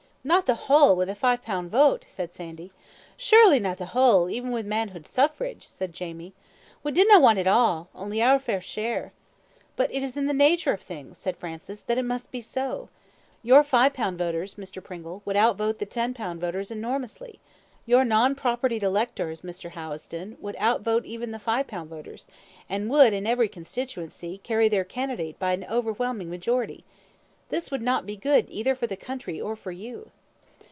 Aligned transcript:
"Not 0.23 0.45
the 0.45 0.53
whole 0.53 0.95
with 0.95 1.09
a 1.09 1.15
five 1.15 1.41
pound 1.41 1.71
vote," 1.71 2.05
said 2.07 2.31
Sandy. 2.35 2.71
"Surely, 3.17 3.59
not 3.59 3.79
the 3.79 3.87
whole, 3.97 4.29
even 4.29 4.51
wi' 4.51 4.61
manhood 4.61 5.07
suffrage," 5.07 5.67
said 5.67 5.93
Jamie. 5.93 6.33
"We 6.83 6.91
dinna 6.91 7.19
want 7.19 7.39
it 7.39 7.47
all, 7.47 7.89
only 7.95 8.21
oor 8.21 8.37
fair 8.37 8.61
share." 8.61 9.13
"But 9.75 9.91
it 9.91 10.03
is 10.03 10.15
in 10.17 10.27
the 10.27 10.33
nature 10.35 10.73
of 10.73 10.81
things," 10.81 11.17
said 11.17 11.37
Francis, 11.37 11.81
"that 11.81 11.97
it 11.97 12.05
must 12.05 12.29
be 12.29 12.39
so. 12.39 12.89
Your 13.41 13.63
five 13.63 13.93
pound 13.95 14.19
voters, 14.19 14.53
Mr. 14.61 14.83
Pringle, 14.83 15.23
would 15.25 15.35
outvote 15.35 15.79
the 15.79 15.87
ten 15.87 16.13
pound 16.13 16.39
voters 16.39 16.69
enormously. 16.69 17.39
Your 17.87 18.05
non 18.05 18.35
propertied 18.35 18.83
electors, 18.83 19.41
Mr. 19.41 19.71
Howison, 19.71 20.37
would 20.39 20.55
out 20.59 20.81
vote 20.81 21.03
even 21.03 21.31
the 21.31 21.39
five 21.39 21.65
pound 21.65 21.89
voters, 21.89 22.27
and 22.69 22.91
would, 22.91 23.11
in 23.11 23.25
every 23.25 23.49
constituency, 23.49 24.37
carry 24.43 24.69
their 24.69 24.83
candidate 24.83 25.39
by 25.39 25.53
an 25.53 25.65
overwhelming 25.67 26.29
majority. 26.29 26.83
This 27.49 27.69
would 27.69 27.81
not 27.81 28.05
be 28.05 28.15
good 28.15 28.49
either 28.49 28.75
for 28.75 28.87
the 28.87 28.95
country 28.95 29.41
or 29.41 29.57
for 29.57 29.73
you." 29.73 30.11